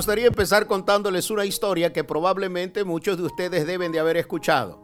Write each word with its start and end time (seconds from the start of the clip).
gustaría 0.00 0.28
empezar 0.28 0.66
contándoles 0.66 1.30
una 1.30 1.44
historia 1.44 1.92
que 1.92 2.04
probablemente 2.04 2.84
muchos 2.84 3.18
de 3.18 3.24
ustedes 3.24 3.66
deben 3.66 3.92
de 3.92 4.00
haber 4.00 4.16
escuchado, 4.16 4.80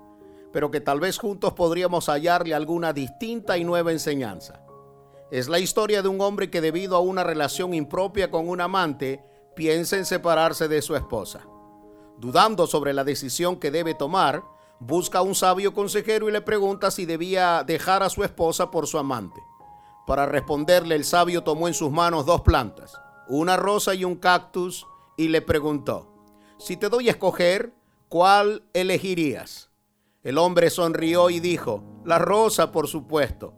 pero 0.52 0.70
que 0.70 0.82
tal 0.82 1.00
vez 1.00 1.16
juntos 1.16 1.54
podríamos 1.54 2.11
hallarle 2.11 2.54
alguna 2.54 2.92
distinta 2.92 3.56
y 3.56 3.64
nueva 3.64 3.92
enseñanza. 3.92 4.60
Es 5.30 5.48
la 5.48 5.59
historia 5.59 6.02
de 6.02 6.09
un 6.09 6.20
hombre 6.20 6.50
que 6.50 6.60
debido 6.60 6.96
a 6.96 7.00
una 7.00 7.24
relación 7.24 7.73
impropia 7.73 8.30
con 8.30 8.46
un 8.46 8.60
amante 8.60 9.24
piensa 9.55 9.96
en 9.96 10.05
separarse 10.05 10.68
de 10.68 10.82
su 10.82 10.95
esposa. 10.95 11.46
Dudando 12.19 12.66
sobre 12.66 12.92
la 12.92 13.02
decisión 13.02 13.56
que 13.56 13.70
debe 13.70 13.95
tomar, 13.95 14.45
busca 14.80 15.20
a 15.20 15.23
un 15.23 15.34
sabio 15.34 15.73
consejero 15.73 16.28
y 16.28 16.33
le 16.33 16.42
pregunta 16.42 16.91
si 16.91 17.06
debía 17.06 17.64
dejar 17.66 18.02
a 18.02 18.10
su 18.10 18.23
esposa 18.23 18.70
por 18.70 18.87
su 18.87 18.98
amante. 18.98 19.41
Para 20.06 20.27
responderle, 20.27 20.95
el 20.95 21.06
sabio 21.06 21.42
tomó 21.42 21.69
en 21.69 21.74
sus 21.74 21.91
manos 21.91 22.27
dos 22.27 22.42
plantas, 22.42 23.01
una 23.28 23.56
rosa 23.56 23.95
y 23.95 24.05
un 24.05 24.16
cactus, 24.16 24.87
y 25.16 25.29
le 25.29 25.43
preguntó, 25.43 26.12
si 26.59 26.77
te 26.77 26.88
doy 26.88 27.09
a 27.09 27.12
escoger, 27.12 27.73
¿cuál 28.09 28.65
elegirías? 28.73 29.70
El 30.23 30.38
hombre 30.38 30.70
sonrió 30.70 31.30
y 31.30 31.41
dijo, 31.41 31.83
la 32.05 32.19
rosa, 32.19 32.73
por 32.73 32.88
supuesto. 32.88 33.55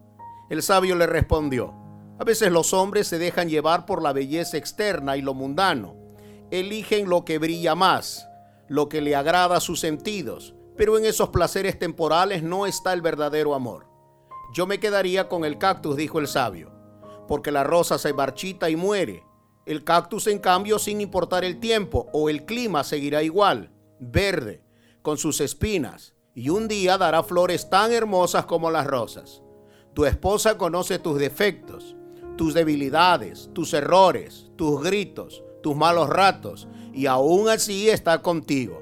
El 0.49 0.63
sabio 0.63 0.95
le 0.95 1.07
respondió, 1.07 1.73
a 2.19 2.23
veces 2.23 2.51
los 2.51 2.73
hombres 2.73 3.07
se 3.07 3.17
dejan 3.17 3.49
llevar 3.49 3.85
por 3.85 4.01
la 4.01 4.11
belleza 4.11 4.57
externa 4.57 5.15
y 5.15 5.21
lo 5.21 5.33
mundano. 5.33 5.95
Eligen 6.51 7.07
lo 7.07 7.23
que 7.23 7.37
brilla 7.37 7.75
más, 7.75 8.27
lo 8.67 8.89
que 8.89 9.01
le 9.01 9.15
agrada 9.15 9.57
a 9.57 9.61
sus 9.61 9.79
sentidos, 9.79 10.53
pero 10.75 10.97
en 10.97 11.05
esos 11.05 11.29
placeres 11.29 11.79
temporales 11.79 12.43
no 12.43 12.65
está 12.65 12.93
el 12.93 13.01
verdadero 13.01 13.55
amor. 13.55 13.87
Yo 14.53 14.65
me 14.65 14.79
quedaría 14.79 15.29
con 15.29 15.45
el 15.45 15.57
cactus, 15.57 15.95
dijo 15.95 16.19
el 16.19 16.27
sabio, 16.27 16.71
porque 17.27 17.51
la 17.51 17.63
rosa 17.63 17.97
se 17.97 18.13
marchita 18.13 18.69
y 18.69 18.75
muere. 18.75 19.23
El 19.69 19.83
cactus, 19.83 20.25
en 20.25 20.39
cambio, 20.39 20.79
sin 20.79 20.99
importar 20.99 21.45
el 21.45 21.59
tiempo 21.59 22.07
o 22.11 22.27
el 22.27 22.43
clima, 22.43 22.83
seguirá 22.83 23.21
igual, 23.21 23.69
verde, 23.99 24.63
con 25.03 25.19
sus 25.19 25.39
espinas, 25.41 26.15
y 26.33 26.49
un 26.49 26.67
día 26.67 26.97
dará 26.97 27.21
flores 27.21 27.69
tan 27.69 27.91
hermosas 27.91 28.47
como 28.47 28.71
las 28.71 28.87
rosas. 28.87 29.43
Tu 29.93 30.05
esposa 30.05 30.57
conoce 30.57 30.97
tus 30.97 31.19
defectos, 31.19 31.95
tus 32.35 32.55
debilidades, 32.55 33.51
tus 33.53 33.71
errores, 33.75 34.49
tus 34.55 34.81
gritos, 34.81 35.43
tus 35.61 35.75
malos 35.75 36.09
ratos, 36.09 36.67
y 36.91 37.05
aún 37.05 37.47
así 37.47 37.91
está 37.91 38.23
contigo. 38.23 38.81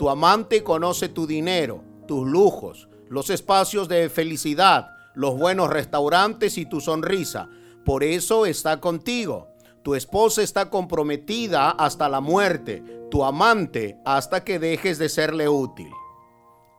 Tu 0.00 0.10
amante 0.10 0.64
conoce 0.64 1.08
tu 1.08 1.28
dinero, 1.28 1.84
tus 2.08 2.26
lujos, 2.26 2.88
los 3.08 3.30
espacios 3.30 3.86
de 3.86 4.08
felicidad, 4.08 4.88
los 5.14 5.38
buenos 5.38 5.70
restaurantes 5.70 6.58
y 6.58 6.66
tu 6.66 6.80
sonrisa. 6.80 7.48
Por 7.84 8.02
eso 8.02 8.46
está 8.46 8.80
contigo. 8.80 9.53
Tu 9.84 9.94
esposa 9.94 10.40
está 10.40 10.70
comprometida 10.70 11.70
hasta 11.70 12.08
la 12.08 12.22
muerte, 12.22 12.82
tu 13.10 13.22
amante 13.22 14.00
hasta 14.06 14.42
que 14.42 14.58
dejes 14.58 14.98
de 14.98 15.10
serle 15.10 15.46
útil. 15.46 15.90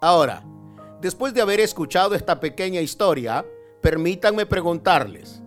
Ahora, 0.01 0.43
después 1.01 1.35
de 1.35 1.41
haber 1.41 1.59
escuchado 1.59 2.15
esta 2.15 2.39
pequeña 2.39 2.81
historia, 2.81 3.45
permítanme 3.83 4.47
preguntarles, 4.47 5.43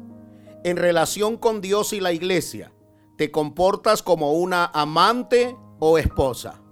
en 0.62 0.76
relación 0.76 1.36
con 1.36 1.60
Dios 1.60 1.92
y 1.92 1.98
la 1.98 2.12
iglesia, 2.12 2.72
¿te 3.16 3.32
comportas 3.32 4.04
como 4.04 4.34
una 4.34 4.66
amante 4.66 5.56
o 5.80 5.98
esposa? 5.98 6.62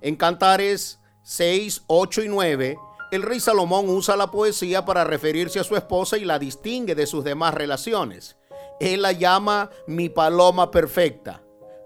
En 0.00 0.14
Cantares 0.14 1.00
6, 1.22 1.82
8 1.88 2.22
y 2.22 2.28
9, 2.28 2.78
el 3.10 3.22
rey 3.22 3.40
Salomón 3.40 3.88
usa 3.88 4.16
la 4.16 4.30
poesía 4.30 4.84
para 4.84 5.02
referirse 5.02 5.58
a 5.58 5.64
su 5.64 5.74
esposa 5.74 6.18
y 6.18 6.24
la 6.24 6.38
distingue 6.38 6.94
de 6.94 7.08
sus 7.08 7.24
demás 7.24 7.52
relaciones. 7.52 8.37
Él 8.80 9.02
la 9.02 9.12
llama 9.12 9.70
mi 9.86 10.08
paloma 10.08 10.70
perfecta. 10.70 11.42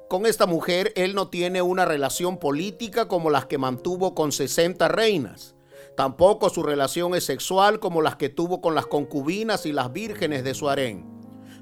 Con 0.08 0.26
esta 0.26 0.44
mujer 0.44 0.92
él 0.94 1.14
no 1.14 1.28
tiene 1.28 1.62
una 1.62 1.86
relación 1.86 2.38
política 2.38 3.08
como 3.08 3.30
las 3.30 3.46
que 3.46 3.56
mantuvo 3.56 4.14
con 4.14 4.30
60 4.30 4.88
reinas. 4.88 5.54
Tampoco 5.96 6.50
su 6.50 6.62
relación 6.62 7.14
es 7.14 7.24
sexual 7.24 7.80
como 7.80 8.02
las 8.02 8.16
que 8.16 8.28
tuvo 8.28 8.60
con 8.60 8.74
las 8.74 8.86
concubinas 8.86 9.64
y 9.64 9.72
las 9.72 9.92
vírgenes 9.92 10.44
de 10.44 10.52
su 10.52 10.68
harén. 10.68 11.06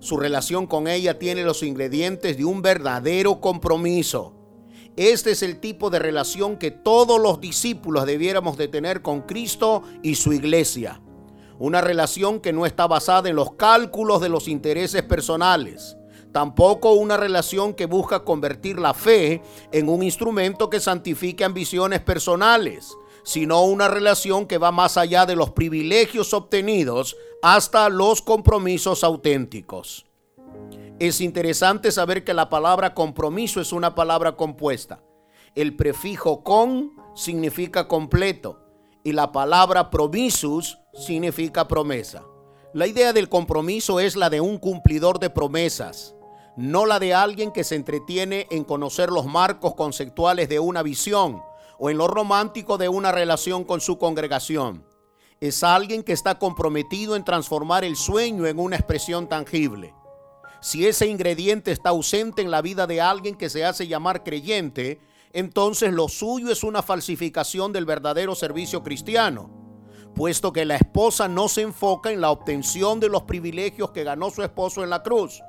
Su 0.00 0.16
relación 0.16 0.66
con 0.66 0.88
ella 0.88 1.18
tiene 1.18 1.44
los 1.44 1.62
ingredientes 1.62 2.36
de 2.36 2.44
un 2.44 2.62
verdadero 2.62 3.41
compromiso. 3.41 4.34
Este 4.97 5.30
es 5.30 5.42
el 5.42 5.60
tipo 5.60 5.91
de 5.91 6.00
relación 6.00 6.56
que 6.56 6.72
todos 6.72 7.20
los 7.20 7.41
discípulos 7.41 8.04
debiéramos 8.06 8.56
de 8.56 8.66
tener 8.66 9.02
con 9.02 9.22
Cristo 9.22 9.82
y 10.02 10.16
su 10.16 10.32
iglesia. 10.32 11.00
Una 11.60 11.81
relación 11.81 12.41
que 12.41 12.53
no 12.53 12.66
está 12.66 12.88
basada 12.88 13.28
en 13.28 13.37
los 13.37 13.53
cálculos 13.53 14.21
de 14.21 14.28
los 14.28 14.48
intereses 14.48 15.04
personales. 15.04 15.97
Tampoco 16.32 16.94
una 16.94 17.16
relación 17.16 17.75
que 17.75 17.87
busca 17.87 18.25
convertir 18.25 18.81
la 18.81 18.94
fe 18.94 19.43
en 19.71 19.88
un 19.88 20.03
instrumento 20.03 20.69
que 20.69 20.81
santifique 20.81 21.44
ambiciones 21.44 22.00
personales 22.00 22.97
sino 23.22 23.62
una 23.65 23.88
relación 23.88 24.47
que 24.47 24.59
va 24.59 24.72
más 24.72 24.97
allá 24.97 25.26
de 25.26 25.37
los 25.37 25.50
privilegios 25.50 26.32
obtenidos 26.34 27.16
hasta 27.43 27.88
los 27.88 28.22
compromisos 28.22 29.04
auténticos. 29.04 30.06
Es 30.98 31.21
interesante 31.21 31.92
saber 31.92 32.25
que 32.25 32.34
la 32.34 32.50
palabra 32.50 32.94
compromiso 32.94 33.60
es 33.60 33.72
una 33.72 33.94
palabra 33.94 34.37
compuesta. 34.37 35.03
El 35.54 35.75
prefijo 35.75 36.42
con 36.42 36.92
significa 37.15 37.88
completo 37.88 38.60
y 39.03 39.12
la 39.12 39.32
palabra 39.32 39.91
promisus 39.91 40.78
significa 41.00 41.66
promesa. 41.66 42.24
La 42.72 42.86
idea 42.86 43.12
del 43.12 43.28
compromiso 43.28 43.98
es 43.98 44.14
la 44.14 44.30
de 44.30 44.40
un 44.40 44.58
cumplidor 44.58 45.18
de 45.18 45.30
promesas, 45.30 46.14
no 46.56 46.86
la 46.86 47.00
de 47.00 47.14
alguien 47.14 47.50
que 47.50 47.64
se 47.64 47.74
entretiene 47.74 48.46
en 48.50 48.64
conocer 48.64 49.10
los 49.10 49.26
marcos 49.26 49.74
conceptuales 49.74 50.48
de 50.48 50.60
una 50.60 50.82
visión 50.82 51.42
o 51.78 51.90
en 51.90 51.98
lo 51.98 52.06
romántico 52.06 52.78
de 52.78 52.88
una 52.88 53.10
relación 53.10 53.64
con 53.64 53.80
su 53.80 53.98
congregación. 53.98 54.84
Es 55.40 55.64
alguien 55.64 56.02
que 56.02 56.12
está 56.12 56.38
comprometido 56.38 57.16
en 57.16 57.24
transformar 57.24 57.82
el 57.84 57.96
sueño 57.96 58.46
en 58.46 58.58
una 58.60 58.76
expresión 58.76 59.28
tangible. 59.28 59.94
Si 60.60 60.86
ese 60.86 61.06
ingrediente 61.06 61.72
está 61.72 61.88
ausente 61.88 62.42
en 62.42 62.50
la 62.50 62.60
vida 62.60 62.86
de 62.86 63.00
alguien 63.00 63.34
que 63.34 63.48
se 63.48 63.64
hace 63.64 63.88
llamar 63.88 64.22
creyente, 64.22 65.00
entonces 65.32 65.92
lo 65.92 66.08
suyo 66.08 66.52
es 66.52 66.62
una 66.62 66.82
falsificación 66.82 67.72
del 67.72 67.86
verdadero 67.86 68.34
servicio 68.34 68.82
cristiano, 68.82 69.59
puesto 70.15 70.53
que 70.53 70.65
la 70.65 70.76
esposa 70.76 71.28
no 71.28 71.48
se 71.48 71.62
enfoca 71.62 72.10
en 72.10 72.21
la 72.21 72.31
obtención 72.31 73.00
de 73.00 73.09
los 73.09 73.22
privilegios 73.22 73.91
que 73.91 74.04
ganó 74.04 74.31
su 74.31 74.43
esposo 74.43 74.82
en 74.82 74.91
la 74.91 75.03
cruz, 75.03 75.43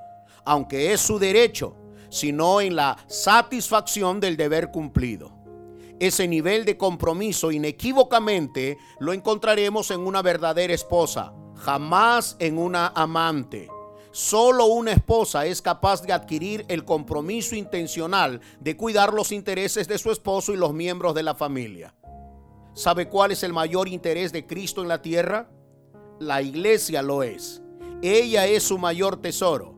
aunque 0.46 0.94
es 0.94 1.02
su 1.02 1.20
derecho, 1.20 1.76
sino 2.10 2.62
en 2.62 2.76
la 2.76 2.98
satisfacción 3.08 4.20
del 4.20 4.38
deber 4.38 4.72
cumplido 4.72 5.42
ese 6.02 6.28
nivel 6.28 6.66
de 6.66 6.78
compromiso 6.78 7.52
inequívocamente 7.52 8.80
lo 9.00 9.14
encontraremos 9.14 9.92
en 9.92 10.00
una 10.00 10.24
verdadera 10.24 10.74
esposa, 10.74 11.32
jamás 11.56 12.36
en 12.40 12.58
una 12.58 12.88
amante. 12.96 13.70
Solo 14.12 14.66
una 14.66 14.94
esposa 14.94 15.46
es 15.46 15.62
capaz 15.62 16.02
de 16.02 16.12
adquirir 16.12 16.66
el 16.70 16.86
compromiso 16.86 17.54
intencional 17.54 18.42
de 18.60 18.76
cuidar 18.76 19.14
los 19.14 19.32
intereses 19.32 19.88
de 19.88 20.00
su 20.00 20.10
esposo 20.10 20.54
y 20.54 20.58
los 20.58 20.74
miembros 20.74 21.14
de 21.14 21.22
la 21.22 21.36
familia. 21.36 21.94
¿Sabe 22.74 23.09
cuál 23.09 23.32
es 23.32 23.44
el 23.44 23.52
mayor 23.52 23.88
interés 23.88 24.32
de 24.32 24.48
Cristo 24.48 24.82
en 24.82 24.88
la 24.88 25.02
tierra? 25.02 25.50
La 26.20 26.42
iglesia 26.42 27.02
lo 27.02 27.22
es. 27.24 27.62
Ella 28.02 28.48
es 28.48 28.64
su 28.64 28.78
mayor 28.78 29.22
tesoro. 29.22 29.76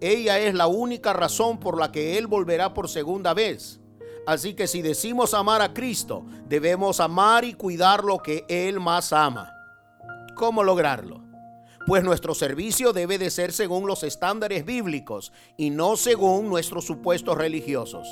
Ella 0.00 0.38
es 0.38 0.54
la 0.54 0.66
única 0.66 1.12
razón 1.12 1.58
por 1.58 1.78
la 1.78 1.90
que 1.90 2.18
Él 2.18 2.26
volverá 2.26 2.72
por 2.72 2.88
segunda 2.88 3.34
vez. 3.34 3.80
Así 4.26 4.54
que 4.54 4.66
si 4.66 4.82
decimos 4.82 5.34
amar 5.34 5.62
a 5.62 5.72
Cristo, 5.72 6.24
debemos 6.48 7.00
amar 7.00 7.44
y 7.44 7.54
cuidar 7.54 8.04
lo 8.04 8.18
que 8.18 8.44
Él 8.48 8.78
más 8.78 9.12
ama. 9.12 9.52
¿Cómo 10.36 10.62
lograrlo? 10.62 11.22
Pues 11.86 12.04
nuestro 12.04 12.34
servicio 12.34 12.92
debe 12.92 13.18
de 13.18 13.30
ser 13.30 13.52
según 13.52 13.86
los 13.86 14.02
estándares 14.02 14.64
bíblicos 14.64 15.32
y 15.56 15.70
no 15.70 15.96
según 15.96 16.48
nuestros 16.48 16.84
supuestos 16.84 17.36
religiosos. 17.36 18.06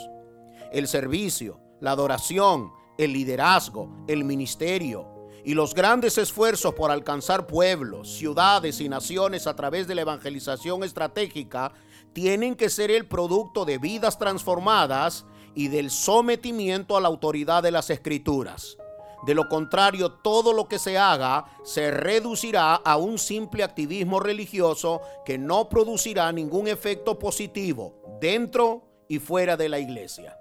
El 0.72 0.88
servicio, 0.88 1.60
la 1.80 1.90
adoración, 1.90 2.70
el 2.98 3.12
liderazgo, 3.12 3.88
el 4.06 4.24
ministerio 4.24 5.14
y 5.44 5.54
los 5.54 5.74
grandes 5.74 6.16
esfuerzos 6.16 6.74
por 6.74 6.90
alcanzar 6.90 7.46
pueblos, 7.46 8.16
ciudades 8.16 8.80
y 8.80 8.88
naciones 8.88 9.46
a 9.46 9.54
través 9.54 9.86
de 9.86 9.94
la 9.94 10.00
evangelización 10.00 10.82
estratégica 10.84 11.72
tienen 12.14 12.54
que 12.54 12.70
ser 12.70 12.90
el 12.90 13.06
producto 13.06 13.64
de 13.64 13.78
vidas 13.78 14.18
transformadas 14.18 15.26
y 15.54 15.68
del 15.68 15.90
sometimiento 15.90 16.96
a 16.96 17.00
la 17.00 17.08
autoridad 17.08 17.62
de 17.62 17.72
las 17.72 17.90
escrituras. 17.90 18.78
De 19.26 19.34
lo 19.34 19.48
contrario, 19.48 20.12
todo 20.12 20.52
lo 20.52 20.68
que 20.68 20.78
se 20.78 20.98
haga 20.98 21.46
se 21.62 21.90
reducirá 21.90 22.74
a 22.74 22.96
un 22.96 23.18
simple 23.18 23.62
activismo 23.62 24.20
religioso 24.20 25.00
que 25.24 25.38
no 25.38 25.68
producirá 25.68 26.30
ningún 26.32 26.68
efecto 26.68 27.18
positivo 27.18 28.18
dentro 28.20 28.82
y 29.08 29.18
fuera 29.18 29.56
de 29.56 29.68
la 29.68 29.78
iglesia. 29.78 30.38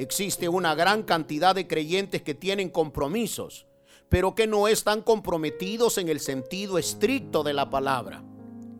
Existe 0.00 0.48
una 0.48 0.74
gran 0.74 1.02
cantidad 1.02 1.54
de 1.54 1.66
creyentes 1.66 2.22
que 2.22 2.32
tienen 2.32 2.70
compromisos, 2.70 3.66
pero 4.08 4.34
que 4.34 4.46
no 4.46 4.66
están 4.66 5.02
comprometidos 5.02 5.98
en 5.98 6.08
el 6.08 6.20
sentido 6.20 6.78
estricto 6.78 7.42
de 7.42 7.52
la 7.52 7.68
palabra. 7.68 8.24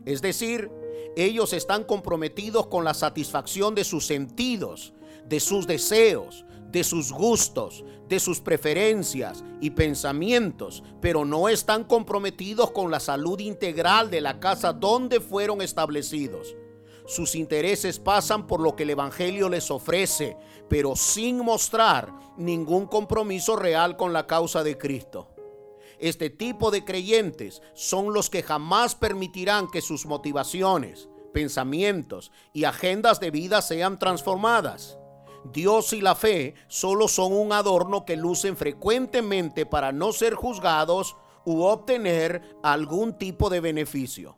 Es 0.03 0.23
decir, 0.23 0.71
Ellos 1.15 1.53
están 1.53 1.83
comprometidos 1.83 2.67
con 2.67 2.83
la 2.83 2.95
satisfacción 2.95 3.75
de 3.75 3.83
sus 3.83 4.05
sentidos, 4.05 4.93
de 5.27 5.39
sus 5.39 5.67
deseos, 5.67 6.45
de 6.71 6.83
sus 6.83 7.11
gustos, 7.11 7.83
de 8.07 8.19
sus 8.19 8.39
preferencias 8.39 9.43
y 9.59 9.71
pensamientos, 9.71 10.83
pero 11.01 11.25
no 11.25 11.49
están 11.49 11.83
comprometidos 11.83 12.71
con 12.71 12.89
la 12.89 12.99
salud 12.99 13.39
integral 13.41 14.09
de 14.09 14.21
la 14.21 14.39
casa 14.39 14.73
donde 14.73 15.19
fueron 15.19 15.61
establecidos. 15.61 16.55
Sus 17.05 17.35
intereses 17.35 17.99
pasan 17.99 18.47
por 18.47 18.59
lo 18.59 18.75
que 18.75 18.83
el 18.83 18.91
Evangelio 18.91 19.49
les 19.49 19.71
ofrece, 19.71 20.37
pero 20.69 20.95
sin 20.95 21.37
mostrar 21.39 22.13
ningún 22.37 22.85
compromiso 22.87 23.55
real 23.55 23.97
con 23.97 24.13
la 24.13 24.27
causa 24.27 24.63
de 24.63 24.77
Cristo. 24.77 25.29
Este 25.99 26.29
tipo 26.29 26.71
de 26.71 26.83
creyentes 26.83 27.61
son 27.73 28.13
los 28.13 28.29
que 28.29 28.41
jamás 28.41 28.95
permitirán 28.95 29.69
que 29.69 29.81
sus 29.81 30.05
motivaciones, 30.05 31.09
pensamientos 31.31 32.31
y 32.53 32.63
agendas 32.63 33.19
de 33.19 33.31
vida 33.31 33.61
sean 33.61 33.99
transformadas. 33.99 34.97
Dios 35.43 35.93
y 35.93 36.01
la 36.01 36.15
fe 36.15 36.55
solo 36.67 37.07
son 37.07 37.33
un 37.33 37.51
adorno 37.51 38.05
que 38.05 38.15
lucen 38.15 38.57
frecuentemente 38.57 39.65
para 39.65 39.91
no 39.91 40.11
ser 40.11 40.35
juzgados 40.35 41.15
u 41.45 41.63
obtener 41.63 42.57
algún 42.63 43.17
tipo 43.17 43.49
de 43.49 43.59
beneficio. 43.59 44.37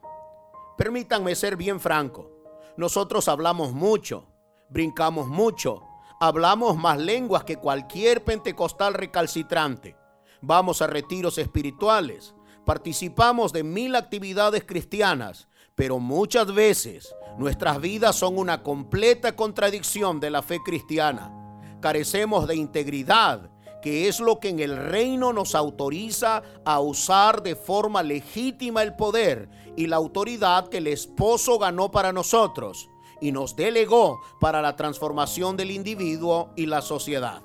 Permítanme 0.78 1.36
ser 1.36 1.56
bien 1.56 1.80
franco. 1.80 2.33
Nosotros 2.76 3.28
hablamos 3.28 3.72
mucho, 3.72 4.26
brincamos 4.70 5.28
mucho, 5.28 5.84
hablamos 6.20 6.76
más 6.76 6.98
lenguas 6.98 7.44
que 7.44 7.58
cualquier 7.58 8.24
pentecostal 8.24 8.96
recalcitrante. 8.96 9.96
Vamos 10.42 10.82
a 10.82 10.88
retiros 10.88 11.38
espirituales, 11.38 12.34
participamos 12.66 13.54
de 13.54 13.64
mil 13.64 13.96
actividades 13.96 14.64
cristianas, 14.66 15.48
pero 15.76 16.00
muchas 16.00 16.52
veces 16.52 17.14
nuestras 17.38 17.80
vidas 17.80 18.16
son 18.16 18.40
una 18.40 18.64
completa 18.64 19.36
contradicción 19.36 20.20
de 20.20 20.32
la 20.32 20.42
fe 20.42 20.60
cristiana. 20.66 21.32
Carecemos 21.80 22.48
de 22.48 22.56
integridad, 22.56 23.52
que 23.84 24.08
es 24.08 24.20
lo 24.20 24.40
que 24.40 24.50
en 24.50 24.60
el 24.62 24.78
reino 24.78 25.32
nos 25.32 25.54
autoriza 25.54 26.42
a 26.66 26.80
usar 26.80 27.44
de 27.44 27.56
forma 27.56 28.02
legítima 28.02 28.82
el 28.82 28.96
poder 28.96 29.50
y 29.76 29.88
la 29.88 29.96
autoridad 29.98 30.70
que 30.70 30.78
el 30.78 30.88
esposo 30.88 31.60
ganó 31.60 31.92
para 31.92 32.14
nosotros 32.14 32.90
y 33.22 33.32
nos 33.32 33.56
delegó 33.56 34.22
para 34.40 34.62
la 34.62 34.76
transformación 34.76 35.56
del 35.56 35.72
individuo 35.72 36.52
y 36.56 36.66
la 36.66 36.82
sociedad. 36.82 37.42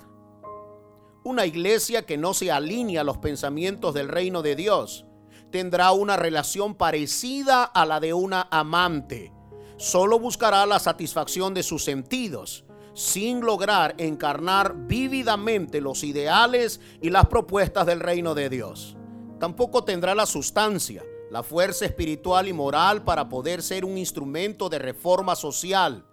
Una 1.25 1.46
iglesia 1.46 2.06
que 2.06 2.16
no 2.16 2.34
se 2.34 2.50
alinea 2.50 3.02
a 3.02 3.04
los 3.04 3.19
pensamientos 3.19 3.94
del 3.94 4.08
reino 4.08 4.42
de 4.42 4.56
Dios 4.56 5.04
tendrá 5.50 5.92
una 5.92 6.16
relación 6.16 6.75
parecida 6.75 7.64
a 7.64 7.86
la 7.86 8.00
de 8.00 8.12
una 8.12 8.48
amante. 8.50 9.32
Solo 9.76 10.19
buscará 10.19 10.66
la 10.66 10.78
satisfacción 10.78 11.54
de 11.54 11.62
sus 11.62 11.84
sentidos, 11.84 12.64
sin 12.94 13.40
lograr 13.40 13.94
encarnar 13.98 14.75
vívidamente 14.86 15.80
los 15.80 16.02
ideales 16.02 16.80
y 17.00 17.10
las 17.10 17.26
propuestas 17.26 17.86
del 17.86 18.00
reino 18.00 18.34
de 18.34 18.48
Dios. 18.48 18.96
Tampoco 19.38 19.84
tendrá 19.84 20.14
la 20.14 20.26
sustancia, 20.26 21.04
la 21.30 21.42
fuerza 21.42 21.84
espiritual 21.84 22.48
y 22.48 22.52
moral 22.52 23.04
para 23.04 23.28
poder 23.28 23.62
ser 23.62 23.84
un 23.84 23.98
instrumento 23.98 24.69
de 24.69 24.78
reforma 24.78 25.36
social, 25.36 26.04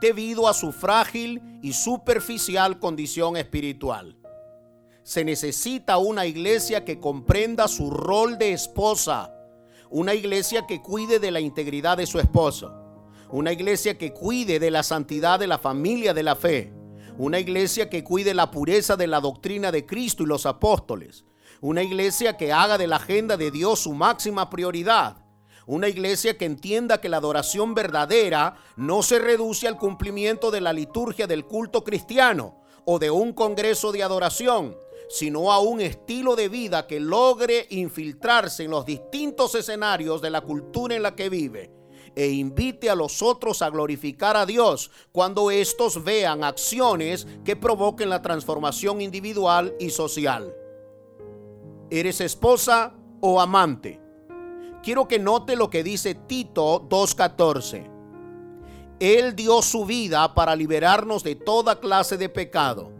debido 0.00 0.48
a 0.48 0.54
su 0.54 0.72
frágil 0.72 1.40
y 1.62 1.72
superficial 1.72 2.78
condición 2.78 3.36
espiritual. 3.36 4.16
Se 5.02 5.24
necesita 5.24 5.98
una 5.98 6.26
iglesia 6.26 6.84
que 6.84 6.98
comprenda 6.98 7.68
su 7.68 7.90
rol 7.90 8.38
de 8.38 8.52
esposa, 8.52 9.32
una 9.88 10.14
iglesia 10.14 10.66
que 10.66 10.82
cuide 10.82 11.20
de 11.20 11.30
la 11.30 11.40
integridad 11.40 11.96
de 11.96 12.06
su 12.06 12.18
esposo, 12.18 12.74
una 13.30 13.52
iglesia 13.52 13.96
que 13.96 14.12
cuide 14.12 14.58
de 14.58 14.70
la 14.70 14.82
santidad 14.82 15.38
de 15.38 15.46
la 15.46 15.58
familia 15.58 16.12
de 16.12 16.22
la 16.24 16.34
fe, 16.34 16.72
una 17.18 17.38
iglesia 17.38 17.88
que 17.88 18.02
cuide 18.02 18.34
la 18.34 18.50
pureza 18.50 18.96
de 18.96 19.06
la 19.06 19.20
doctrina 19.20 19.70
de 19.70 19.86
Cristo 19.86 20.24
y 20.24 20.26
los 20.26 20.44
apóstoles, 20.44 21.24
una 21.60 21.82
iglesia 21.82 22.36
que 22.36 22.52
haga 22.52 22.78
de 22.78 22.86
la 22.86 22.96
agenda 22.96 23.36
de 23.36 23.50
Dios 23.50 23.80
su 23.80 23.92
máxima 23.92 24.50
prioridad. 24.50 25.16
Una 25.66 25.88
iglesia 25.88 26.38
que 26.38 26.44
entienda 26.44 27.00
que 27.00 27.08
la 27.08 27.16
adoración 27.16 27.74
verdadera 27.74 28.56
no 28.76 29.02
se 29.02 29.18
reduce 29.18 29.66
al 29.66 29.76
cumplimiento 29.76 30.50
de 30.50 30.60
la 30.60 30.72
liturgia 30.72 31.26
del 31.26 31.44
culto 31.44 31.82
cristiano 31.82 32.62
o 32.84 32.98
de 32.98 33.10
un 33.10 33.32
congreso 33.32 33.90
de 33.90 34.02
adoración, 34.02 34.76
sino 35.08 35.50
a 35.52 35.58
un 35.58 35.80
estilo 35.80 36.36
de 36.36 36.48
vida 36.48 36.86
que 36.86 37.00
logre 37.00 37.66
infiltrarse 37.70 38.64
en 38.64 38.70
los 38.70 38.86
distintos 38.86 39.54
escenarios 39.54 40.20
de 40.22 40.30
la 40.30 40.40
cultura 40.40 40.94
en 40.94 41.02
la 41.02 41.16
que 41.16 41.28
vive 41.28 41.72
e 42.14 42.28
invite 42.28 42.88
a 42.88 42.94
los 42.94 43.20
otros 43.20 43.60
a 43.60 43.68
glorificar 43.68 44.36
a 44.36 44.46
Dios 44.46 44.90
cuando 45.12 45.50
estos 45.50 46.02
vean 46.02 46.44
acciones 46.44 47.26
que 47.44 47.56
provoquen 47.56 48.08
la 48.08 48.22
transformación 48.22 49.02
individual 49.02 49.74
y 49.78 49.90
social. 49.90 50.54
¿Eres 51.90 52.20
esposa 52.20 52.94
o 53.20 53.40
amante? 53.40 54.00
Quiero 54.82 55.06
que 55.06 55.18
note 55.18 55.54
lo 55.54 55.70
que 55.70 55.84
dice 55.84 56.14
Tito 56.14 56.88
2.14. 56.88 57.90
Él 58.98 59.36
dio 59.36 59.62
su 59.62 59.84
vida 59.84 60.34
para 60.34 60.56
liberarnos 60.56 61.22
de 61.22 61.36
toda 61.36 61.78
clase 61.78 62.16
de 62.16 62.28
pecado, 62.28 62.92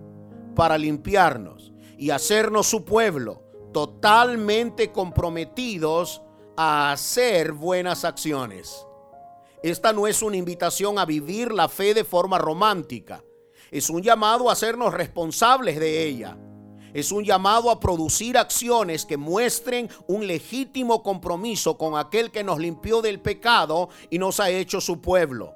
para 0.55 0.79
limpiarnos 0.79 1.73
y 1.99 2.11
hacernos 2.11 2.67
su 2.67 2.85
pueblo, 2.85 3.43
totalmente 3.73 4.93
comprometidos 4.93 6.23
a 6.57 6.93
hacer 6.93 7.53
buenas 7.53 8.05
acciones. 8.05 8.87
Esta 9.63 9.93
no 9.93 10.07
es 10.07 10.23
una 10.23 10.37
invitación 10.37 10.99
a 10.99 11.05
vivir 11.05 11.53
la 11.53 11.69
fe 11.69 11.93
de 11.93 12.05
forma 12.05 12.39
romántica, 12.39 13.25
es 13.71 13.91
un 13.91 14.01
llamado 14.01 14.49
a 14.49 14.53
hacernos 14.53 14.95
responsables 14.95 15.81
de 15.81 16.05
ella. 16.05 16.39
Es 16.97 17.13
un 17.13 17.25
llamado 17.25 17.71
a 17.71 17.79
producir 17.79 18.39
acciones 18.39 19.05
que 19.05 19.19
muestren 19.19 19.91
un 20.07 20.27
legítimo 20.27 21.03
compromiso 21.03 21.77
con 21.77 21.99
aquel 21.99 22.31
que 22.31 22.43
nos 22.43 22.59
limpió 22.59 23.03
del 23.03 23.21
pecado 23.21 23.91
y 24.09 24.19
nos 24.19 24.41
ha 24.41 24.49
hecho 24.49 24.81
su 24.81 25.03
pueblo. 25.03 25.55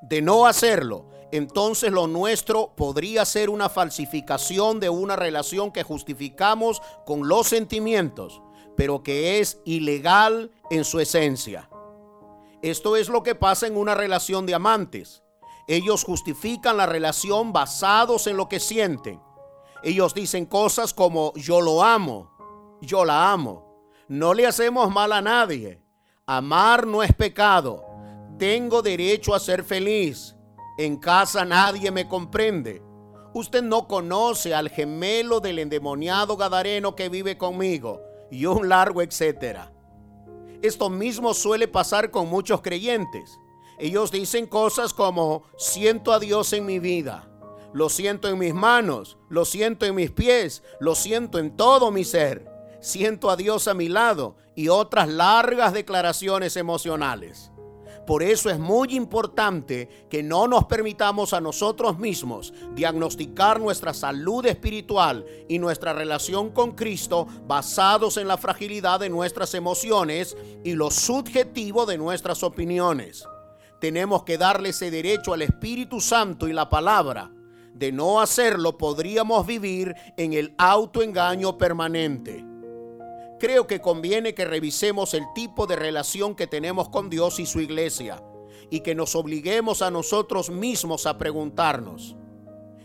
De 0.00 0.22
no 0.22 0.46
hacerlo, 0.46 1.04
entonces 1.30 1.92
lo 1.92 2.06
nuestro 2.06 2.72
podría 2.74 3.26
ser 3.26 3.50
una 3.50 3.68
falsificación 3.68 4.80
de 4.80 4.88
una 4.88 5.14
relación 5.14 5.72
que 5.72 5.82
justificamos 5.82 6.80
con 7.04 7.28
los 7.28 7.48
sentimientos, 7.48 8.40
pero 8.74 9.02
que 9.02 9.40
es 9.40 9.60
ilegal 9.66 10.50
en 10.70 10.86
su 10.86 11.00
esencia. 11.00 11.68
Esto 12.62 12.96
es 12.96 13.10
lo 13.10 13.22
que 13.22 13.34
pasa 13.34 13.66
en 13.66 13.76
una 13.76 13.94
relación 13.94 14.46
de 14.46 14.54
amantes. 14.54 15.22
Ellos 15.66 16.02
justifican 16.02 16.78
la 16.78 16.86
relación 16.86 17.52
basados 17.52 18.26
en 18.26 18.38
lo 18.38 18.48
que 18.48 18.58
sienten. 18.58 19.20
Ellos 19.82 20.14
dicen 20.14 20.46
cosas 20.46 20.92
como 20.92 21.32
yo 21.34 21.60
lo 21.60 21.82
amo, 21.82 22.30
yo 22.80 23.04
la 23.04 23.32
amo. 23.32 23.66
No 24.08 24.34
le 24.34 24.46
hacemos 24.46 24.90
mal 24.90 25.12
a 25.12 25.20
nadie. 25.20 25.82
Amar 26.26 26.86
no 26.86 27.02
es 27.02 27.12
pecado. 27.12 27.84
Tengo 28.38 28.82
derecho 28.82 29.34
a 29.34 29.40
ser 29.40 29.64
feliz. 29.64 30.34
En 30.78 30.96
casa 30.96 31.44
nadie 31.44 31.90
me 31.90 32.08
comprende. 32.08 32.82
Usted 33.34 33.62
no 33.62 33.86
conoce 33.86 34.54
al 34.54 34.70
gemelo 34.70 35.40
del 35.40 35.58
endemoniado 35.58 36.36
Gadareno 36.36 36.96
que 36.96 37.08
vive 37.08 37.36
conmigo 37.36 38.00
y 38.30 38.46
un 38.46 38.68
largo 38.68 39.02
etcétera. 39.02 39.72
Esto 40.62 40.90
mismo 40.90 41.34
suele 41.34 41.68
pasar 41.68 42.10
con 42.10 42.28
muchos 42.28 42.62
creyentes. 42.62 43.38
Ellos 43.78 44.10
dicen 44.10 44.46
cosas 44.46 44.92
como, 44.92 45.44
siento 45.56 46.12
a 46.12 46.18
Dios 46.18 46.52
en 46.52 46.66
mi 46.66 46.80
vida, 46.80 47.30
lo 47.72 47.88
siento 47.88 48.28
en 48.28 48.38
mis 48.38 48.54
manos, 48.54 49.18
lo 49.28 49.44
siento 49.44 49.86
en 49.86 49.94
mis 49.94 50.10
pies, 50.10 50.62
lo 50.80 50.94
siento 50.94 51.38
en 51.38 51.56
todo 51.56 51.90
mi 51.90 52.04
ser, 52.04 52.50
siento 52.80 53.30
a 53.30 53.36
Dios 53.36 53.68
a 53.68 53.74
mi 53.74 53.88
lado 53.88 54.36
y 54.54 54.68
otras 54.68 55.08
largas 55.08 55.72
declaraciones 55.72 56.56
emocionales. 56.56 57.50
Por 58.08 58.22
eso 58.22 58.48
es 58.48 58.58
muy 58.58 58.96
importante 58.96 60.06
que 60.08 60.22
no 60.22 60.48
nos 60.48 60.64
permitamos 60.64 61.34
a 61.34 61.42
nosotros 61.42 61.98
mismos 61.98 62.54
diagnosticar 62.74 63.60
nuestra 63.60 63.92
salud 63.92 64.46
espiritual 64.46 65.26
y 65.46 65.58
nuestra 65.58 65.92
relación 65.92 66.48
con 66.48 66.72
Cristo 66.72 67.26
basados 67.46 68.16
en 68.16 68.26
la 68.26 68.38
fragilidad 68.38 68.98
de 68.98 69.10
nuestras 69.10 69.52
emociones 69.52 70.38
y 70.64 70.72
lo 70.72 70.90
subjetivo 70.90 71.84
de 71.84 71.98
nuestras 71.98 72.42
opiniones. 72.42 73.28
Tenemos 73.78 74.24
que 74.24 74.38
darle 74.38 74.70
ese 74.70 74.90
derecho 74.90 75.34
al 75.34 75.42
Espíritu 75.42 76.00
Santo 76.00 76.48
y 76.48 76.54
la 76.54 76.70
palabra. 76.70 77.30
De 77.78 77.92
no 77.92 78.20
hacerlo 78.20 78.76
podríamos 78.76 79.46
vivir 79.46 79.94
en 80.16 80.32
el 80.32 80.54
autoengaño 80.58 81.56
permanente 81.56 82.44
creo 83.38 83.66
que 83.66 83.80
conviene 83.80 84.34
que 84.34 84.44
revisemos 84.44 85.14
el 85.14 85.24
tipo 85.32 85.66
de 85.66 85.76
relación 85.76 86.34
que 86.34 86.46
tenemos 86.46 86.88
con 86.88 87.08
Dios 87.08 87.38
y 87.38 87.46
su 87.46 87.60
iglesia 87.60 88.22
y 88.70 88.80
que 88.80 88.94
nos 88.94 89.14
obliguemos 89.14 89.80
a 89.80 89.90
nosotros 89.90 90.50
mismos 90.50 91.06
a 91.06 91.16
preguntarnos, 91.16 92.16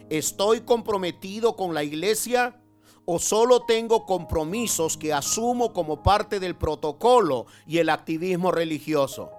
¿estoy 0.10 0.62
comprometido 0.62 1.56
con 1.56 1.74
la 1.74 1.84
iglesia 1.84 2.62
o 3.06 3.20
solo 3.20 3.64
tengo 3.64 4.06
compromisos 4.06 4.96
que 4.96 5.12
asumo 5.12 5.74
como 5.74 6.04
parte 6.04 6.40
del 6.40 6.56
protocolo 6.56 7.48
y 7.68 7.80
el 7.80 7.90
activismo 7.90 8.52
religioso? 8.52 9.30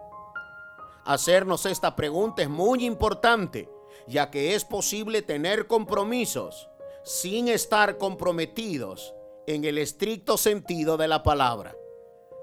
Hacernos 1.06 1.64
esta 1.66 1.96
pregunta 1.96 2.42
es 2.42 2.48
muy 2.48 2.84
importante, 2.84 3.68
ya 4.06 4.30
que 4.30 4.54
es 4.54 4.64
posible 4.64 5.22
tener 5.22 5.66
compromisos 5.66 6.68
sin 7.04 7.48
estar 7.48 7.98
comprometidos 7.98 9.14
en 9.46 9.64
el 9.64 9.78
estricto 9.78 10.36
sentido 10.36 10.96
de 10.96 11.08
la 11.08 11.22
palabra. 11.22 11.76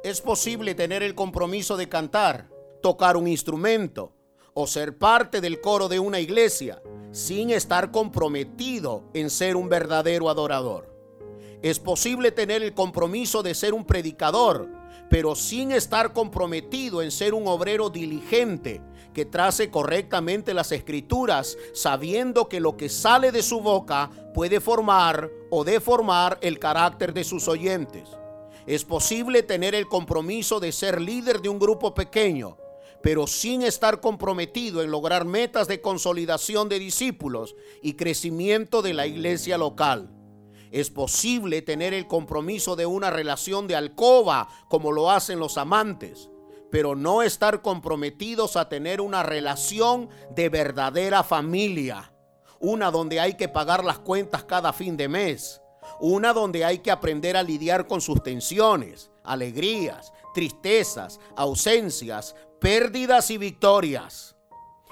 Es 0.04 0.22
posible 0.22 0.76
tener 0.76 1.04
el 1.04 1.16
compromiso 1.16 1.78
de 1.78 1.90
cantar, 1.90 2.50
tocar 2.82 3.18
un 3.18 3.28
instrumento 3.28 4.14
o 4.54 4.68
ser 4.68 4.98
parte 4.98 5.42
del 5.42 5.62
coro 5.62 5.88
de 5.88 6.00
una 6.00 6.20
iglesia 6.20 6.82
sin 7.12 7.50
estar 7.50 7.92
comprometido 7.92 9.04
en 9.14 9.30
ser 9.30 9.56
un 9.56 9.70
verdadero 9.70 10.30
adorador. 10.30 10.92
Es 11.62 11.80
posible 11.80 12.32
tener 12.32 12.64
el 12.64 12.74
compromiso 12.74 13.44
de 13.44 13.54
ser 13.54 13.74
un 13.74 13.86
predicador, 13.86 14.68
pero 15.12 15.36
sin 15.36 15.74
estar 15.74 16.14
comprometido 16.14 17.02
en 17.02 17.12
ser 17.12 17.34
un 17.34 17.46
obrero 17.46 17.90
diligente 17.90 18.82
que 19.14 19.26
trace 19.26 19.70
correctamente 19.70 20.54
las 20.54 20.72
escrituras, 20.72 21.58
sabiendo 21.74 22.48
que 22.48 22.62
lo 22.62 22.78
que 22.78 22.88
sale 22.88 23.34
de 23.34 23.44
su 23.44 23.60
boca 23.60 24.10
puede 24.34 24.62
formar 24.62 25.30
o 25.50 25.66
deformar 25.66 26.40
el 26.42 26.60
carácter 26.60 27.14
de 27.14 27.26
sus 27.26 27.50
oyentes. 27.50 28.08
Es 28.66 28.86
posible 28.86 29.44
tener 29.44 29.76
el 29.76 29.90
compromiso 29.90 30.62
de 30.62 30.72
ser 30.72 31.02
líder 31.02 31.42
de 31.42 31.50
un 31.50 31.60
grupo 31.60 31.94
pequeño, 31.94 32.58
pero 33.04 33.28
sin 33.28 33.64
estar 33.64 34.00
comprometido 34.00 34.82
en 34.82 34.92
lograr 34.92 35.26
metas 35.26 35.68
de 35.68 35.82
consolidación 35.82 36.70
de 36.70 36.80
discípulos 36.80 37.54
y 37.82 37.96
crecimiento 37.96 38.82
de 38.82 38.94
la 38.94 39.08
iglesia 39.08 39.58
local. 39.58 40.21
Es 40.72 40.90
posible 40.90 41.62
tener 41.62 41.94
el 41.94 42.08
compromiso 42.08 42.78
de 42.78 42.86
una 42.86 43.10
relación 43.10 43.68
de 43.68 43.76
alcoba 43.76 44.48
como 44.70 44.94
lo 44.94 45.12
hacen 45.12 45.38
los 45.38 45.58
amantes, 45.58 46.30
pero 46.72 46.96
no 46.96 47.22
estar 47.22 47.62
comprometidos 47.62 48.56
a 48.56 48.70
tener 48.70 49.02
una 49.02 49.22
relación 49.22 50.10
de 50.34 50.48
verdadera 50.48 51.24
familia. 51.24 52.14
Una 52.60 52.90
donde 52.90 53.20
hay 53.20 53.34
que 53.34 53.50
pagar 53.50 53.84
las 53.84 54.00
cuentas 54.00 54.46
cada 54.46 54.72
fin 54.72 54.96
de 54.96 55.10
mes. 55.10 55.62
Una 56.00 56.32
donde 56.32 56.64
hay 56.64 56.80
que 56.80 56.92
aprender 56.92 57.36
a 57.36 57.44
lidiar 57.44 57.88
con 57.88 58.00
sus 58.00 58.24
tensiones, 58.24 59.12
alegrías, 59.24 60.14
tristezas, 60.34 61.20
ausencias, 61.36 62.34
pérdidas 62.62 63.30
y 63.30 63.38
victorias. 63.38 64.38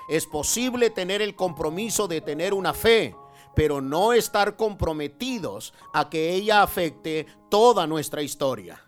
Es 0.09 0.25
posible 0.25 0.89
tener 0.89 1.21
el 1.21 1.35
compromiso 1.35 2.07
de 2.07 2.19
tener 2.19 2.53
una 2.53 2.73
fe, 2.73 3.15
pero 3.59 3.81
no 3.81 4.13
estar 4.13 4.55
comprometidos 4.55 5.73
a 5.93 6.09
que 6.09 6.33
ella 6.33 6.63
afecte 6.63 7.27
toda 7.49 7.87
nuestra 7.87 8.21
historia. 8.21 8.81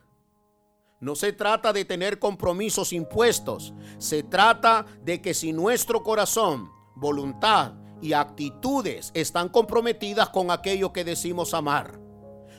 No 1.01 1.13
se 1.13 1.34
trata 1.34 1.74
de 1.74 1.84
tener 1.84 2.20
compromisos 2.20 2.94
impuestos, 2.94 3.74
se 3.98 4.24
trata 4.24 4.86
de 5.04 5.22
que 5.22 5.34
si 5.34 5.51
nuestro 5.51 6.04
corazón, 6.04 6.72
voluntad 6.96 7.74
y 8.01 8.13
actitudes 8.13 9.12
están 9.13 9.50
comprometidas 9.50 10.30
con 10.30 10.51
aquello 10.51 10.94
que 10.94 11.04
decimos 11.04 11.54
amar, 11.54 12.00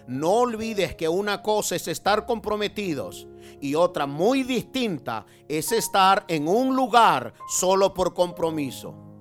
no 0.07 0.33
olvides 0.33 0.95
que 0.95 1.09
una 1.09 1.40
cosa 1.40 1.76
es 1.76 1.88
estar 1.88 2.26
comprometidos 2.26 3.26
y 3.59 3.75
otra 3.75 4.07
muy 4.07 4.42
distinta 4.42 5.25
es 5.49 5.73
estar 5.73 6.26
en 6.28 6.47
un 6.47 6.76
lugar 6.76 7.33
solo 7.49 7.95
por 7.95 8.12
compromiso. 8.12 9.12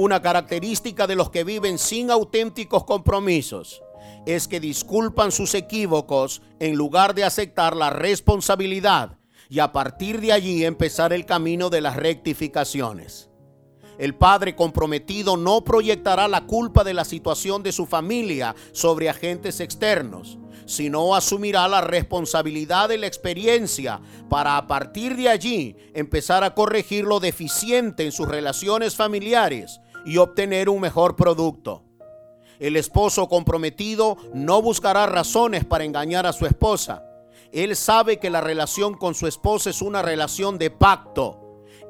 Una 0.00 0.22
característica 0.22 1.06
de 1.06 1.14
los 1.14 1.28
que 1.28 1.44
viven 1.44 1.76
sin 1.76 2.10
auténticos 2.10 2.84
compromisos 2.84 3.82
es 4.24 4.48
que 4.48 4.58
disculpan 4.58 5.30
sus 5.30 5.54
equívocos 5.54 6.40
en 6.58 6.74
lugar 6.74 7.14
de 7.14 7.22
aceptar 7.22 7.76
la 7.76 7.90
responsabilidad 7.90 9.18
y 9.50 9.58
a 9.58 9.72
partir 9.72 10.22
de 10.22 10.32
allí 10.32 10.64
empezar 10.64 11.12
el 11.12 11.26
camino 11.26 11.68
de 11.68 11.82
las 11.82 11.96
rectificaciones. 11.96 13.28
El 13.98 14.14
padre 14.14 14.56
comprometido 14.56 15.36
no 15.36 15.64
proyectará 15.64 16.28
la 16.28 16.46
culpa 16.46 16.82
de 16.82 16.94
la 16.94 17.04
situación 17.04 17.62
de 17.62 17.72
su 17.72 17.84
familia 17.84 18.56
sobre 18.72 19.10
agentes 19.10 19.60
externos, 19.60 20.38
sino 20.64 21.14
asumirá 21.14 21.68
la 21.68 21.82
responsabilidad 21.82 22.88
de 22.88 22.96
la 22.96 23.06
experiencia 23.06 24.00
para 24.30 24.56
a 24.56 24.66
partir 24.66 25.14
de 25.16 25.28
allí 25.28 25.76
empezar 25.92 26.42
a 26.42 26.54
corregir 26.54 27.04
lo 27.04 27.20
deficiente 27.20 28.06
en 28.06 28.12
sus 28.12 28.26
relaciones 28.26 28.96
familiares 28.96 29.78
y 30.04 30.18
obtener 30.18 30.68
un 30.68 30.80
mejor 30.80 31.16
producto. 31.16 31.82
El 32.58 32.76
esposo 32.76 33.28
comprometido 33.28 34.16
no 34.34 34.60
buscará 34.60 35.06
razones 35.06 35.64
para 35.64 35.84
engañar 35.84 36.26
a 36.26 36.32
su 36.32 36.46
esposa. 36.46 37.04
Él 37.52 37.74
sabe 37.74 38.18
que 38.18 38.30
la 38.30 38.40
relación 38.40 38.94
con 38.94 39.14
su 39.14 39.26
esposa 39.26 39.70
es 39.70 39.82
una 39.82 40.02
relación 40.02 40.58
de 40.58 40.70
pacto 40.70 41.40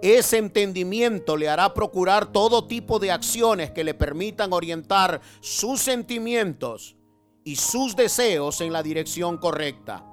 ese 0.02 0.38
entendimiento 0.38 1.36
le 1.36 1.48
hará 1.50 1.74
procurar 1.74 2.32
todo 2.32 2.66
tipo 2.66 2.98
de 2.98 3.10
acciones 3.10 3.70
que 3.70 3.84
le 3.84 3.92
permitan 3.92 4.52
orientar 4.52 5.20
sus 5.40 5.80
sentimientos 5.80 6.96
y 7.44 7.56
sus 7.56 7.96
deseos 7.96 8.62
en 8.62 8.72
la 8.72 8.82
dirección 8.82 9.36
correcta. 9.36 10.06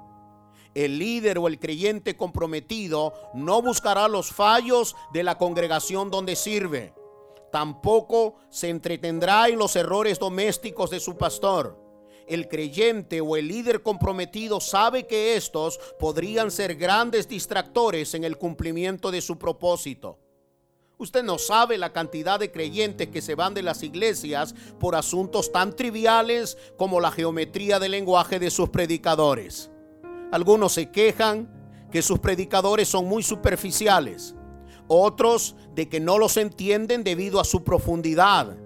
El 0.74 0.98
líder 0.98 1.38
o 1.38 1.48
el 1.48 1.58
creyente 1.58 2.16
comprometido 2.16 3.14
no 3.32 3.62
buscará 3.62 4.08
los 4.08 4.30
fallos 4.30 4.94
de 5.14 5.22
la 5.22 5.38
congregación 5.38 6.10
donde 6.10 6.36
sirve. 6.36 6.92
Tampoco 7.50 8.36
se 8.50 8.68
entretendrá 8.68 9.48
en 9.48 9.58
los 9.58 9.74
errores 9.76 10.18
domésticos 10.18 10.90
de 10.90 11.00
su 11.00 11.16
pastor 11.16 11.88
el 12.28 12.48
creyente 12.48 13.20
o 13.20 13.36
el 13.36 13.48
líder 13.48 13.82
comprometido 13.82 14.60
sabe 14.60 15.06
que 15.06 15.36
estos 15.36 15.78
podrían 15.98 16.50
ser 16.50 16.76
grandes 16.76 17.26
distractores 17.26 18.14
en 18.14 18.24
el 18.24 18.36
cumplimiento 18.36 19.10
de 19.10 19.20
su 19.20 19.38
propósito. 19.38 20.18
Usted 20.98 21.22
no 21.22 21.38
sabe 21.38 21.78
la 21.78 21.92
cantidad 21.92 22.40
de 22.40 22.50
creyentes 22.50 23.08
que 23.08 23.22
se 23.22 23.34
van 23.34 23.54
de 23.54 23.62
las 23.62 23.82
iglesias 23.82 24.54
por 24.80 24.96
asuntos 24.96 25.52
tan 25.52 25.74
triviales 25.74 26.58
como 26.76 27.00
la 27.00 27.12
geometría 27.12 27.78
del 27.78 27.92
lenguaje 27.92 28.38
de 28.38 28.50
sus 28.50 28.68
predicadores. 28.68 29.70
Algunos 30.32 30.72
se 30.72 30.90
quejan 30.90 31.48
que 31.92 32.02
sus 32.02 32.18
predicadores 32.18 32.88
son 32.88 33.06
muy 33.06 33.22
superficiales, 33.22 34.34
otros 34.88 35.54
de 35.74 35.88
que 35.88 36.00
no 36.00 36.18
los 36.18 36.36
entienden 36.36 37.04
debido 37.04 37.40
a 37.40 37.44
su 37.44 37.62
profundidad, 37.62 38.56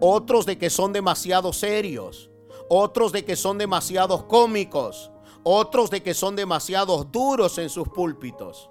otros 0.00 0.46
de 0.46 0.58
que 0.58 0.70
son 0.70 0.92
demasiado 0.92 1.52
serios, 1.52 2.30
otros 2.68 3.12
de 3.12 3.24
que 3.24 3.36
son 3.36 3.58
demasiados 3.58 4.24
cómicos, 4.24 5.10
otros 5.44 5.90
de 5.90 6.02
que 6.02 6.14
son 6.14 6.34
demasiados 6.34 7.12
duros 7.12 7.58
en 7.58 7.70
sus 7.70 7.88
púlpitos. 7.88 8.70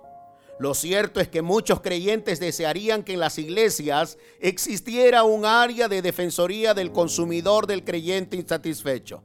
Lo 0.57 0.73
cierto 0.73 1.19
es 1.19 1.27
que 1.27 1.41
muchos 1.41 1.81
creyentes 1.81 2.39
desearían 2.39 3.03
que 3.03 3.13
en 3.13 3.19
las 3.19 3.37
iglesias 3.37 4.17
existiera 4.39 5.23
un 5.23 5.45
área 5.45 5.87
de 5.87 6.01
defensoría 6.01 6.73
del 6.73 6.91
consumidor 6.91 7.67
del 7.67 7.83
creyente 7.83 8.37
insatisfecho. 8.37 9.23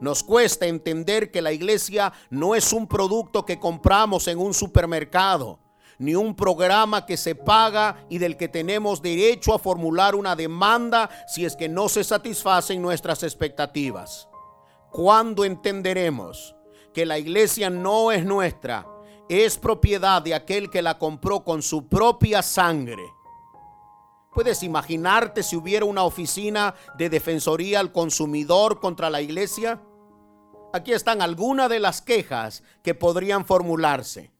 Nos 0.00 0.22
cuesta 0.22 0.66
entender 0.66 1.30
que 1.30 1.42
la 1.42 1.52
iglesia 1.52 2.12
no 2.30 2.54
es 2.54 2.72
un 2.72 2.86
producto 2.86 3.44
que 3.44 3.58
compramos 3.58 4.28
en 4.28 4.38
un 4.38 4.54
supermercado 4.54 5.58
ni 5.98 6.14
un 6.14 6.34
programa 6.34 7.04
que 7.04 7.16
se 7.16 7.34
paga 7.34 8.06
y 8.08 8.18
del 8.18 8.36
que 8.36 8.48
tenemos 8.48 9.02
derecho 9.02 9.52
a 9.52 9.58
formular 9.58 10.14
una 10.14 10.36
demanda 10.36 11.10
si 11.26 11.44
es 11.44 11.56
que 11.56 11.68
no 11.68 11.88
se 11.88 12.04
satisfacen 12.04 12.80
nuestras 12.80 13.22
expectativas. 13.24 14.28
¿Cuándo 14.90 15.44
entenderemos 15.44 16.54
que 16.94 17.04
la 17.04 17.18
iglesia 17.18 17.68
no 17.68 18.12
es 18.12 18.24
nuestra? 18.24 18.86
Es 19.28 19.58
propiedad 19.58 20.22
de 20.22 20.34
aquel 20.34 20.70
que 20.70 20.82
la 20.82 20.98
compró 20.98 21.44
con 21.44 21.62
su 21.62 21.88
propia 21.88 22.42
sangre. 22.42 23.02
¿Puedes 24.32 24.62
imaginarte 24.62 25.42
si 25.42 25.56
hubiera 25.56 25.84
una 25.84 26.04
oficina 26.04 26.74
de 26.96 27.10
defensoría 27.10 27.80
al 27.80 27.92
consumidor 27.92 28.78
contra 28.78 29.10
la 29.10 29.20
iglesia? 29.20 29.82
Aquí 30.72 30.92
están 30.92 31.22
algunas 31.22 31.68
de 31.68 31.80
las 31.80 32.00
quejas 32.00 32.62
que 32.82 32.94
podrían 32.94 33.44
formularse 33.44 34.37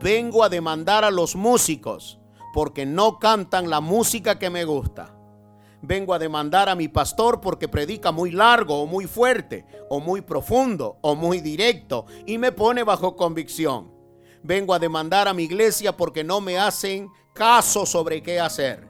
vengo 0.00 0.44
a 0.44 0.48
demandar 0.48 1.04
a 1.04 1.10
los 1.10 1.34
músicos 1.34 2.18
porque 2.52 2.86
no 2.86 3.18
cantan 3.18 3.70
la 3.70 3.80
música 3.80 4.38
que 4.38 4.50
me 4.50 4.64
gusta. 4.64 5.14
Vengo 5.80 6.12
a 6.12 6.18
demandar 6.18 6.68
a 6.68 6.74
mi 6.74 6.88
pastor 6.88 7.40
porque 7.40 7.68
predica 7.68 8.10
muy 8.10 8.32
largo 8.32 8.82
o 8.82 8.86
muy 8.86 9.06
fuerte 9.06 9.64
o 9.88 10.00
muy 10.00 10.22
profundo 10.22 10.98
o 11.02 11.14
muy 11.14 11.40
directo 11.40 12.06
y 12.26 12.38
me 12.38 12.50
pone 12.52 12.82
bajo 12.82 13.16
convicción. 13.16 13.92
Vengo 14.42 14.74
a 14.74 14.78
demandar 14.78 15.28
a 15.28 15.34
mi 15.34 15.44
iglesia 15.44 15.96
porque 15.96 16.24
no 16.24 16.40
me 16.40 16.58
hacen 16.58 17.08
caso 17.34 17.86
sobre 17.86 18.22
qué 18.22 18.40
hacer. 18.40 18.88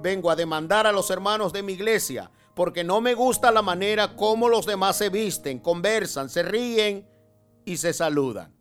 Vengo 0.00 0.30
a 0.30 0.36
demandar 0.36 0.86
a 0.86 0.92
los 0.92 1.10
hermanos 1.10 1.52
de 1.52 1.62
mi 1.62 1.72
iglesia 1.72 2.30
porque 2.54 2.84
no 2.84 3.00
me 3.00 3.14
gusta 3.14 3.50
la 3.50 3.62
manera 3.62 4.14
como 4.16 4.48
los 4.48 4.66
demás 4.66 4.96
se 4.96 5.08
visten, 5.08 5.58
conversan, 5.58 6.28
se 6.28 6.42
ríen 6.42 7.08
y 7.64 7.76
se 7.76 7.92
saludan 7.92 8.57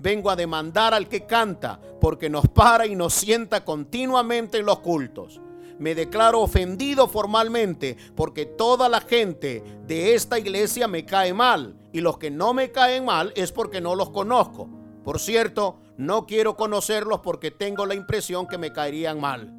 vengo 0.00 0.30
a 0.30 0.36
demandar 0.36 0.94
al 0.94 1.08
que 1.08 1.26
canta, 1.26 1.80
porque 2.00 2.28
nos 2.28 2.48
para 2.48 2.86
y 2.86 2.96
nos 2.96 3.14
sienta 3.14 3.64
continuamente 3.64 4.58
en 4.58 4.66
los 4.66 4.80
cultos. 4.80 5.40
Me 5.78 5.94
declaro 5.94 6.40
ofendido 6.40 7.08
formalmente 7.08 7.96
porque 8.14 8.44
toda 8.44 8.88
la 8.88 9.00
gente 9.00 9.62
de 9.86 10.14
esta 10.14 10.38
iglesia 10.38 10.86
me 10.88 11.06
cae 11.06 11.32
mal 11.32 11.76
y 11.92 12.00
los 12.00 12.18
que 12.18 12.30
no 12.30 12.52
me 12.52 12.70
caen 12.70 13.06
mal 13.06 13.32
es 13.34 13.50
porque 13.50 13.80
no 13.80 13.94
los 13.94 14.10
conozco. 14.10 14.68
Por 15.04 15.18
cierto, 15.18 15.78
No 15.96 16.24
quiero 16.24 16.56
conocerlos 16.56 17.20
porque 17.20 17.50
tengo 17.50 17.84
la 17.84 17.94
impresión 17.94 18.46
que 18.46 18.56
me 18.56 18.72
caerían 18.72 19.20
mal. 19.20 19.52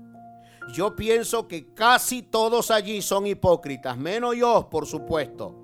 Yo 0.73 0.95
pienso 0.95 1.47
que 1.47 1.71
casi 1.75 2.23
todos 2.23 2.71
allí 2.71 3.03
son 3.03 3.27
hipócritas, 3.27 3.95
menos 3.95 4.35
yo, 4.35 4.67
por 4.67 4.87
supuesto. 4.87 5.55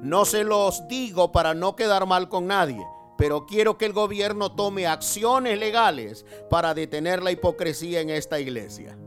No 0.00 0.24
se 0.24 0.44
los 0.44 0.88
digo 0.88 1.30
para 1.30 1.52
no 1.52 1.76
quedar 1.76 2.06
mal 2.06 2.30
con 2.30 2.46
nadie, 2.46 2.82
pero 3.16 3.46
quiero 3.46 3.78
que 3.78 3.86
el 3.86 3.92
gobierno 3.92 4.52
tome 4.52 4.86
acciones 4.86 5.58
legales 5.58 6.26
para 6.50 6.74
detener 6.74 7.22
la 7.22 7.30
hipocresía 7.30 8.00
en 8.00 8.10
esta 8.10 8.40
iglesia. 8.40 8.98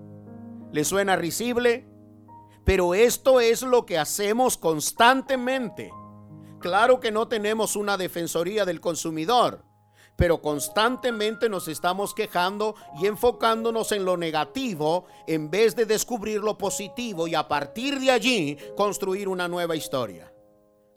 ¿Le 0.72 0.84
suena 0.84 1.16
risible? 1.16 1.86
Pero 2.64 2.94
esto 2.94 3.40
es 3.40 3.62
lo 3.62 3.86
que 3.86 3.98
hacemos 3.98 4.58
constantemente. 4.58 5.92
Claro 6.60 7.00
que 7.00 7.12
no 7.12 7.28
tenemos 7.28 7.76
una 7.76 7.98
defensoría 7.98 8.66
del 8.66 8.82
consumidor, 8.82 9.64
pero 10.16 10.42
constantemente 10.42 11.48
nos 11.48 11.68
estamos 11.68 12.14
quejando 12.14 12.76
y 13.00 13.06
enfocándonos 13.06 13.92
en 13.92 14.04
lo 14.04 14.18
negativo 14.18 15.06
en 15.28 15.50
vez 15.50 15.76
de 15.76 15.86
descubrir 15.86 16.42
lo 16.42 16.58
positivo 16.58 17.28
y 17.28 17.36
a 17.36 17.48
partir 17.48 18.00
de 18.00 18.12
allí 18.12 18.58
construir 18.76 19.30
una 19.30 19.48
nueva 19.48 19.76
historia. 19.76 20.34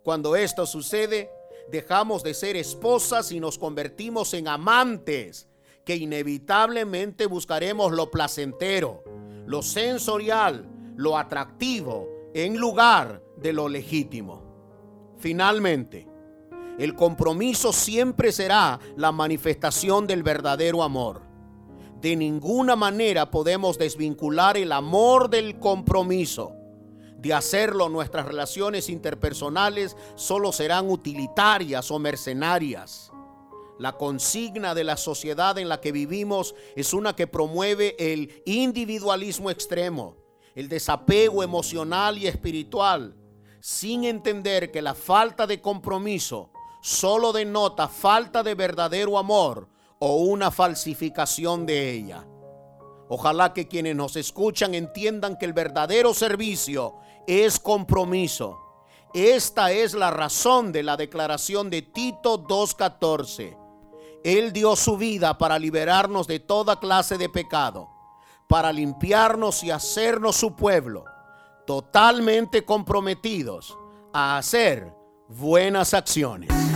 Cuando 0.03 0.35
esto 0.35 0.65
sucede, 0.65 1.31
dejamos 1.71 2.23
de 2.23 2.35
ser 2.35 2.57
esposas 2.57 3.33
y 3.33 3.41
nos 3.41 3.59
convertimos 3.59 4.35
en 4.35 4.49
amantes 4.49 5.49
que 5.85 5.97
inevitablemente 5.97 7.27
buscaremos 7.27 7.93
lo 7.93 8.11
placentero, 8.11 9.03
lo 9.47 9.63
sensorial, 9.63 10.69
lo 10.97 11.17
atractivo 11.17 12.09
en 12.35 12.59
lugar 12.59 13.23
de 13.37 13.53
lo 13.53 13.69
legítimo. 13.69 15.15
Finalmente, 15.19 16.07
el 16.79 16.95
compromiso 16.95 17.73
siempre 17.73 18.33
será 18.33 18.79
la 18.97 19.13
manifestación 19.13 20.07
del 20.07 20.23
verdadero 20.23 20.83
amor. 20.83 21.23
De 22.01 22.17
ninguna 22.17 22.77
manera 22.77 23.31
podemos 23.31 23.77
desvincular 23.77 24.57
el 24.57 24.73
amor 24.73 25.29
del 25.29 25.59
compromiso. 25.59 26.55
De 27.21 27.35
hacerlo, 27.35 27.91
nuestras 27.91 28.25
relaciones 28.25 28.89
interpersonales 28.89 29.95
solo 30.15 30.53
serán 30.53 30.89
utilitarias 30.89 31.91
o 31.91 31.99
mercenarias. 31.99 33.13
La 33.79 33.93
consigna 33.99 34.75
de 34.75 34.85
la 34.85 34.97
sociedad 34.97 35.59
en 35.59 35.69
la 35.69 35.83
que 35.83 35.93
vivimos 35.93 36.55
es 36.77 36.95
una 36.95 37.15
que 37.15 37.27
promueve 37.27 37.95
el 37.99 38.43
individualismo 38.47 39.51
extremo, 39.51 40.17
el 40.55 40.71
desapego 40.71 41.43
emocional 41.43 42.17
y 42.17 42.27
espiritual, 42.27 43.15
sin 43.61 44.05
entender 44.05 44.71
que 44.71 44.81
la 44.81 44.95
falta 44.95 45.47
de 45.47 45.61
compromiso 45.61 46.51
solo 46.81 47.35
denota 47.35 47.87
falta 47.89 48.43
de 48.43 48.55
verdadero 48.55 49.19
amor 49.19 49.69
o 49.99 50.17
una 50.17 50.51
falsificación 50.51 51.67
de 51.67 51.91
ella. 51.93 52.27
Ojalá 53.13 53.53
que 53.53 53.67
quienes 53.67 53.97
nos 53.97 54.15
escuchan 54.15 54.75
entiendan 54.75 55.37
que 55.37 55.45
el 55.45 55.53
verdadero 55.53 56.15
servicio 56.15 56.95
es 57.27 57.59
compromiso. 57.59 58.59
Esta 59.13 59.73
es 59.73 59.95
la 59.95 60.11
razón 60.11 60.73
de 60.73 60.83
la 60.83 60.97
declaración 60.97 61.69
de 61.71 61.83
Tito 61.83 62.43
2.14. 62.45 63.57
Él 64.23 64.53
dio 64.53 64.77
su 64.77 64.97
vida 64.97 65.37
para 65.39 65.59
liberarnos 65.59 66.27
de 66.27 66.41
toda 66.41 66.79
clase 66.79 67.19
de 67.19 67.29
pecado, 67.29 67.89
para 68.49 68.73
limpiarnos 68.73 69.65
y 69.65 69.71
hacernos 69.71 70.37
su 70.37 70.55
pueblo, 70.55 71.05
totalmente 71.67 72.65
comprometidos 72.65 73.77
a 74.13 74.37
hacer 74.37 74.93
buenas 75.29 75.95
acciones. 75.95 76.70